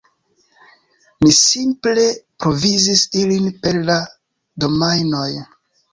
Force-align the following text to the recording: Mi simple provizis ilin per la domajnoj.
Mi 1.25 1.33
simple 1.39 2.05
provizis 2.45 3.03
ilin 3.25 3.53
per 3.67 3.81
la 3.91 3.99
domajnoj. 4.67 5.29